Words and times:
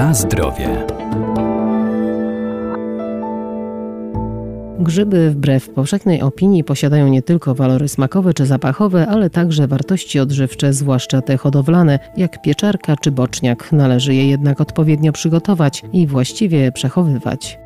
Na 0.00 0.14
zdrowie. 0.14 0.86
Grzyby 4.78 5.30
wbrew 5.30 5.70
powszechnej 5.70 6.22
opinii 6.22 6.64
posiadają 6.64 7.08
nie 7.08 7.22
tylko 7.22 7.54
walory 7.54 7.88
smakowe 7.88 8.34
czy 8.34 8.46
zapachowe, 8.46 9.06
ale 9.06 9.30
także 9.30 9.66
wartości 9.66 10.20
odżywcze, 10.20 10.72
zwłaszcza 10.72 11.22
te 11.22 11.36
hodowlane, 11.36 11.98
jak 12.16 12.42
pieczarka 12.42 12.96
czy 12.96 13.10
boczniak. 13.10 13.72
Należy 13.72 14.14
je 14.14 14.28
jednak 14.28 14.60
odpowiednio 14.60 15.12
przygotować 15.12 15.82
i 15.92 16.06
właściwie 16.06 16.72
przechowywać. 16.72 17.58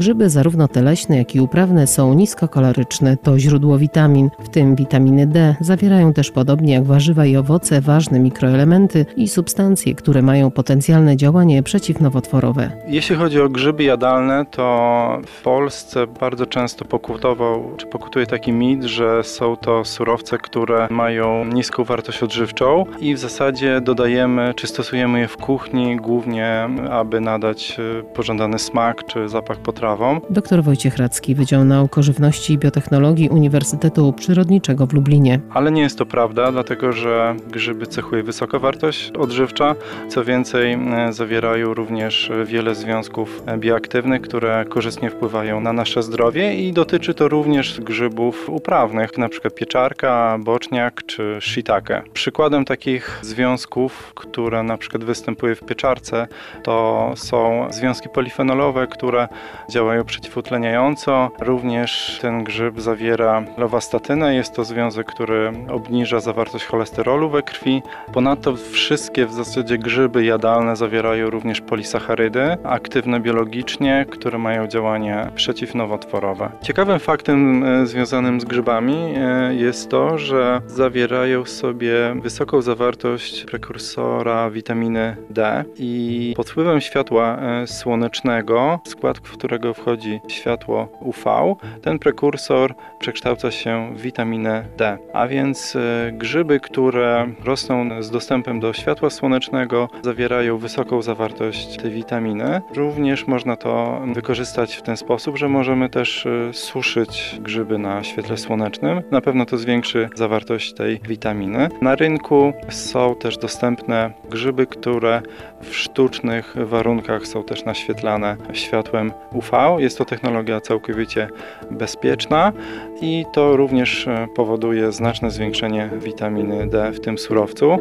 Grzyby, 0.00 0.30
zarówno 0.30 0.68
te 0.68 0.82
leśne, 0.82 1.16
jak 1.16 1.34
i 1.34 1.40
uprawne, 1.40 1.86
są 1.86 2.14
niskokaloryczne. 2.14 3.16
To 3.16 3.38
źródło 3.38 3.78
witamin, 3.78 4.30
w 4.38 4.48
tym 4.48 4.76
witaminy 4.76 5.26
D. 5.26 5.56
Zawierają 5.60 6.12
też, 6.12 6.30
podobnie 6.30 6.72
jak 6.72 6.84
warzywa 6.84 7.26
i 7.26 7.36
owoce, 7.36 7.80
ważne 7.80 8.20
mikroelementy 8.20 9.06
i 9.16 9.28
substancje, 9.28 9.94
które 9.94 10.22
mają 10.22 10.50
potencjalne 10.50 11.16
działanie 11.16 11.62
przeciwnowotworowe. 11.62 12.70
Jeśli 12.88 13.16
chodzi 13.16 13.40
o 13.40 13.48
grzyby 13.48 13.84
jadalne, 13.84 14.44
to 14.50 15.18
w 15.26 15.42
Polsce 15.42 16.06
bardzo 16.06 16.46
często 16.46 16.84
pokutował, 16.84 17.76
czy 17.76 17.86
pokutuje 17.86 18.26
taki 18.26 18.52
mit, 18.52 18.84
że 18.84 19.24
są 19.24 19.56
to 19.56 19.84
surowce, 19.84 20.38
które 20.38 20.88
mają 20.90 21.44
niską 21.44 21.84
wartość 21.84 22.22
odżywczą 22.22 22.84
i 23.00 23.14
w 23.14 23.18
zasadzie 23.18 23.80
dodajemy, 23.80 24.54
czy 24.56 24.66
stosujemy 24.66 25.20
je 25.20 25.28
w 25.28 25.36
kuchni 25.36 25.96
głównie, 25.96 26.68
aby 26.90 27.20
nadać 27.20 27.76
e, 27.78 28.02
pożądany 28.02 28.58
smak 28.58 29.06
czy 29.06 29.28
zapach 29.28 29.58
potrawy 29.58 29.89
sprawą. 29.90 30.20
Dr 30.30 30.62
Wojciech 30.62 30.96
Radzki, 30.96 31.34
Wydział 31.34 31.64
Nauk 31.64 31.98
o 31.98 32.02
Żywności 32.02 32.52
i 32.52 32.58
Biotechnologii 32.58 33.28
Uniwersytetu 33.28 34.12
Przyrodniczego 34.12 34.86
w 34.86 34.92
Lublinie. 34.92 35.40
Ale 35.50 35.72
nie 35.72 35.82
jest 35.82 35.98
to 35.98 36.06
prawda, 36.06 36.52
dlatego 36.52 36.92
że 36.92 37.34
grzyby 37.48 37.86
cechuje 37.86 38.22
wysoka 38.22 38.58
wartość 38.58 39.10
odżywcza. 39.10 39.74
Co 40.08 40.24
więcej, 40.24 40.72
e, 40.72 41.12
zawierają 41.12 41.74
również 41.74 42.32
wiele 42.44 42.74
związków 42.74 43.42
bioaktywnych, 43.58 44.22
które 44.22 44.64
korzystnie 44.68 45.10
wpływają 45.10 45.60
na 45.60 45.72
nasze 45.72 46.02
zdrowie 46.02 46.54
i 46.54 46.72
dotyczy 46.72 47.14
to 47.14 47.28
również 47.28 47.80
grzybów 47.80 48.48
uprawnych, 48.48 49.10
np. 49.16 49.50
pieczarka, 49.50 50.38
boczniak 50.40 51.06
czy 51.06 51.38
shiitake. 51.40 52.02
Przykładem 52.12 52.64
takich 52.64 53.18
związków, 53.22 54.12
które 54.14 54.62
na 54.62 54.78
przykład 54.78 55.04
występują 55.04 55.54
w 55.54 55.64
pieczarce, 55.64 56.26
to 56.62 57.12
są 57.16 57.66
związki 57.70 58.08
polifenolowe, 58.08 58.86
które 58.86 59.28
działają 59.70 59.79
działają 59.80 60.04
przeciwutleniająco. 60.04 61.30
Również 61.38 62.18
ten 62.22 62.44
grzyb 62.44 62.80
zawiera 62.80 63.42
lowastatynę. 63.58 64.34
Jest 64.34 64.54
to 64.54 64.64
związek, 64.64 65.06
który 65.06 65.52
obniża 65.70 66.20
zawartość 66.20 66.64
cholesterolu 66.64 67.30
we 67.30 67.42
krwi. 67.42 67.82
Ponadto 68.12 68.56
wszystkie 68.56 69.26
w 69.26 69.32
zasadzie 69.32 69.78
grzyby 69.78 70.24
jadalne 70.24 70.76
zawierają 70.76 71.30
również 71.30 71.60
polisacharydy 71.60 72.56
aktywne 72.64 73.20
biologicznie, 73.20 74.06
które 74.10 74.38
mają 74.38 74.66
działanie 74.66 75.30
przeciwnowotworowe. 75.34 76.50
Ciekawym 76.62 76.98
faktem 76.98 77.64
e, 77.64 77.86
związanym 77.86 78.40
z 78.40 78.44
grzybami 78.44 79.14
e, 79.16 79.54
jest 79.54 79.90
to, 79.90 80.18
że 80.18 80.60
zawierają 80.66 81.44
sobie 81.44 81.94
wysoką 82.22 82.62
zawartość 82.62 83.44
prekursora 83.44 84.50
witaminy 84.50 85.16
D 85.30 85.64
i 85.76 86.32
pod 86.36 86.50
wpływem 86.50 86.80
światła 86.80 87.38
e, 87.38 87.66
słonecznego, 87.66 88.80
skład 88.84 89.20
którego 89.20 89.69
wchodzi 89.74 90.20
światło 90.28 90.88
UV, 91.00 91.54
ten 91.82 91.98
prekursor 91.98 92.74
przekształca 92.98 93.50
się 93.50 93.94
w 93.94 94.00
witaminę 94.00 94.64
D. 94.76 94.98
A 95.12 95.26
więc 95.26 95.76
e, 95.76 96.12
grzyby, 96.12 96.60
które 96.60 97.26
rosną 97.44 98.02
z 98.02 98.10
dostępem 98.10 98.60
do 98.60 98.72
światła 98.72 99.10
słonecznego, 99.10 99.88
zawierają 100.02 100.58
wysoką 100.58 101.02
zawartość 101.02 101.76
tej 101.76 101.90
witaminy. 101.90 102.60
Również 102.74 103.26
można 103.26 103.56
to 103.56 104.00
wykorzystać 104.14 104.76
w 104.76 104.82
ten 104.82 104.96
sposób, 104.96 105.36
że 105.36 105.48
możemy 105.48 105.88
też 105.88 106.26
e, 106.26 106.54
suszyć 106.54 107.38
grzyby 107.40 107.78
na 107.78 108.04
świetle 108.04 108.36
słonecznym. 108.36 109.02
Na 109.10 109.20
pewno 109.20 109.46
to 109.46 109.58
zwiększy 109.58 110.08
zawartość 110.14 110.72
tej 110.72 111.00
witaminy. 111.08 111.68
Na 111.82 111.94
rynku 111.94 112.52
są 112.68 113.14
też 113.14 113.38
dostępne 113.38 114.12
grzyby, 114.30 114.66
które 114.66 115.22
w 115.62 115.76
sztucznych 115.76 116.54
warunkach 116.56 117.26
są 117.26 117.44
też 117.44 117.64
naświetlane 117.64 118.36
światłem 118.52 119.12
UV. 119.32 119.50
Jest 119.78 119.98
to 119.98 120.04
technologia 120.04 120.60
całkowicie 120.60 121.28
bezpieczna 121.70 122.52
i 123.00 123.24
to 123.32 123.56
również 123.56 124.08
e, 124.08 124.28
powoduje 124.36 124.92
znaczne 124.92 125.30
zwiększenie 125.30 125.90
witaminy 125.98 126.66
D 126.66 126.92
w 126.92 127.00
tym 127.00 127.18
surowcu. 127.18 127.76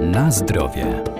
Na 0.00 0.30
zdrowie. 0.30 1.19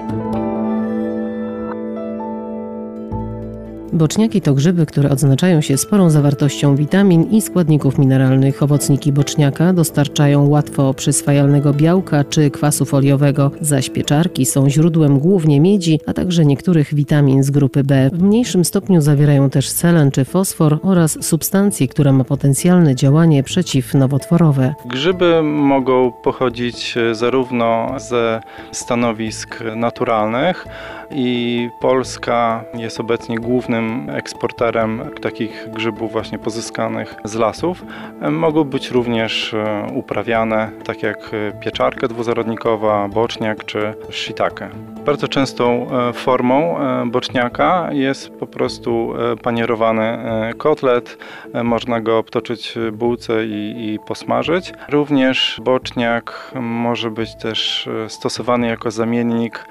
Boczniaki 3.92 4.40
to 4.40 4.54
grzyby, 4.54 4.86
które 4.86 5.10
odznaczają 5.10 5.60
się 5.60 5.76
sporą 5.76 6.10
zawartością 6.10 6.76
witamin 6.76 7.22
i 7.30 7.40
składników 7.40 7.98
mineralnych. 7.98 8.62
Owocniki 8.62 9.12
boczniaka 9.12 9.72
dostarczają 9.72 10.48
łatwo 10.48 10.94
przyswajalnego 10.94 11.72
białka 11.72 12.24
czy 12.24 12.50
kwasu 12.50 12.84
foliowego, 12.84 13.50
zaś 13.60 13.90
pieczarki 13.90 14.46
są 14.46 14.70
źródłem 14.70 15.18
głównie 15.18 15.60
miedzi, 15.60 16.00
a 16.06 16.12
także 16.12 16.44
niektórych 16.44 16.94
witamin 16.94 17.42
z 17.42 17.50
grupy 17.50 17.84
B. 17.84 18.10
W 18.12 18.22
mniejszym 18.22 18.64
stopniu 18.64 19.00
zawierają 19.00 19.50
też 19.50 19.68
selen 19.68 20.10
czy 20.10 20.24
fosfor 20.24 20.78
oraz 20.82 21.24
substancję, 21.24 21.88
która 21.88 22.12
ma 22.12 22.24
potencjalne 22.24 22.94
działanie 22.94 23.42
przeciwnowotworowe. 23.42 24.74
Grzyby 24.86 25.42
mogą 25.42 26.12
pochodzić 26.12 26.96
e, 26.96 27.14
zarówno 27.14 27.94
ze 27.96 28.40
stanowisk 28.72 29.64
naturalnych 29.76 30.66
i 31.10 31.68
Polska 31.80 32.64
jest 32.74 33.00
obecnie 33.00 33.38
głównym 33.38 33.79
eksporterem 34.12 35.10
takich 35.20 35.68
grzybów 35.70 36.12
właśnie 36.12 36.38
pozyskanych 36.38 37.14
z 37.24 37.34
lasów. 37.34 37.84
Mogą 38.30 38.64
być 38.64 38.90
również 38.90 39.54
e, 39.54 39.86
uprawiane, 39.94 40.70
tak 40.84 41.02
jak 41.02 41.30
pieczarka 41.60 42.08
dwuzarodnikowa, 42.08 43.08
boczniak 43.08 43.64
czy 43.64 43.94
shiitake. 44.10 44.68
Bardzo 45.06 45.28
częstą 45.28 45.86
e, 45.90 46.12
formą 46.12 46.78
e, 46.78 47.06
boczniaka 47.06 47.88
jest 47.92 48.30
po 48.30 48.46
prostu 48.46 49.14
panierowany 49.42 50.18
kotlet. 50.58 51.18
Można 51.64 52.00
go 52.00 52.18
obtoczyć 52.18 52.74
bułce 52.92 53.46
i, 53.46 53.94
i 53.94 53.98
posmażyć. 54.06 54.72
Również 54.88 55.60
boczniak 55.64 56.52
może 56.60 57.10
być 57.10 57.36
też 57.36 57.88
stosowany 58.08 58.66
jako 58.66 58.90
zamiennik 58.90 59.68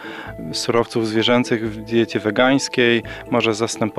surowców 0.54 1.08
zwierzęcych 1.08 1.72
w 1.72 1.78
diecie 1.78 2.20
wegańskiej. 2.20 3.04
Może 3.32 3.54
zastępować 3.54 3.99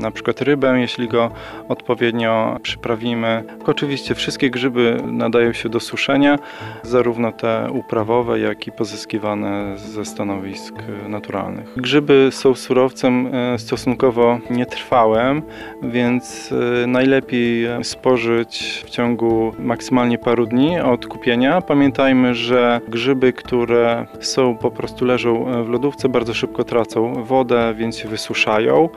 na 0.00 0.10
przykład 0.10 0.40
rybę, 0.40 0.80
jeśli 0.80 1.08
go 1.08 1.30
odpowiednio 1.68 2.56
przyprawimy. 2.62 3.44
Oczywiście 3.66 4.14
wszystkie 4.14 4.50
grzyby 4.50 5.02
nadają 5.06 5.52
się 5.52 5.68
do 5.68 5.80
suszenia, 5.80 6.38
zarówno 6.82 7.32
te 7.32 7.68
uprawowe, 7.72 8.40
jak 8.40 8.66
i 8.66 8.72
pozyskiwane 8.72 9.78
ze 9.78 10.04
stanowisk 10.04 10.74
naturalnych. 11.08 11.72
Grzyby 11.76 12.28
są 12.30 12.54
surowcem 12.54 13.34
e, 13.34 13.58
stosunkowo 13.58 14.38
nietrwałym, 14.50 15.42
więc 15.82 16.54
e, 16.82 16.86
najlepiej 16.86 17.68
spożyć 17.82 18.82
w 18.86 18.90
ciągu 18.90 19.52
maksymalnie 19.58 20.18
paru 20.18 20.46
dni 20.46 20.80
od 20.80 21.06
kupienia. 21.06 21.60
Pamiętajmy, 21.60 22.34
że 22.34 22.80
grzyby, 22.88 23.32
które 23.32 24.06
są 24.20 24.56
po 24.56 24.70
prostu 24.70 25.04
leżą 25.04 25.64
w 25.64 25.68
lodówce, 25.68 26.08
bardzo 26.08 26.34
szybko 26.34 26.64
tracą 26.64 27.24
wodę, 27.24 27.74
więc 27.76 27.98
się 27.98 28.08
wysuszają, 28.08 28.88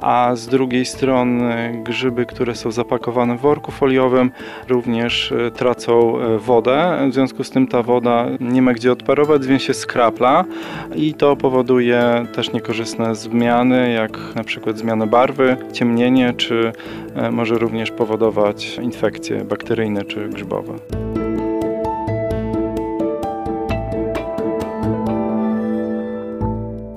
a 0.00 0.36
z 0.36 0.46
drugiej 0.46 0.84
strony 0.84 1.80
grzyby, 1.84 2.26
które 2.26 2.54
są 2.54 2.70
zapakowane 2.70 3.36
w 3.36 3.40
worku 3.40 3.72
foliowym, 3.72 4.30
również 4.68 5.32
e, 5.32 5.50
tracą 5.50 6.20
e, 6.20 6.38
wodę. 6.38 7.08
W 7.10 7.14
związku 7.14 7.44
z 7.44 7.50
tym 7.50 7.66
ta 7.66 7.82
woda 7.82 8.26
nie 8.40 8.62
ma 8.62 8.72
gdzie 8.72 8.92
odparować, 8.92 9.46
więc 9.46 9.62
się 9.62 9.74
skrapla 9.74 10.44
i 10.96 11.14
to 11.14 11.36
powoduje 11.36 12.26
też 12.34 12.52
niekorzystne 12.52 13.14
zmiany, 13.14 13.92
jak 13.92 14.18
na 14.34 14.44
przykład 14.44 14.78
zmianę 14.78 15.06
barwy, 15.06 15.56
ciemnienie, 15.72 16.32
czy 16.36 16.72
e, 17.14 17.30
może 17.30 17.58
również 17.58 17.90
powodować 17.90 18.78
infekcje 18.78 19.44
bakteryjne 19.44 20.04
czy 20.04 20.28
grzybowe. 20.28 21.03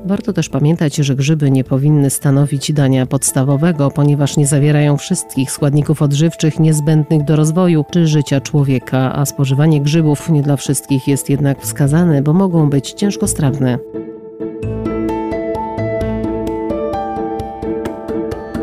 Warto 0.07 0.33
też 0.33 0.49
pamiętać, 0.49 0.95
że 0.95 1.15
grzyby 1.15 1.51
nie 1.51 1.63
powinny 1.63 2.09
stanowić 2.09 2.73
dania 2.73 3.05
podstawowego, 3.05 3.91
ponieważ 3.91 4.37
nie 4.37 4.47
zawierają 4.47 4.97
wszystkich 4.97 5.51
składników 5.51 6.01
odżywczych 6.01 6.59
niezbędnych 6.59 7.23
do 7.23 7.35
rozwoju 7.35 7.85
czy 7.91 8.07
życia 8.07 8.41
człowieka, 8.41 9.15
a 9.15 9.25
spożywanie 9.25 9.81
grzybów 9.81 10.29
nie 10.29 10.41
dla 10.41 10.55
wszystkich 10.55 11.07
jest 11.07 11.29
jednak 11.29 11.61
wskazane, 11.61 12.21
bo 12.21 12.33
mogą 12.33 12.69
być 12.69 12.93
ciężkostrawne. 12.93 13.79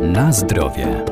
Na 0.03 0.33
zdrowie. 0.33 1.05